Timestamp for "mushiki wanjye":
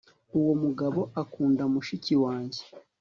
1.73-2.61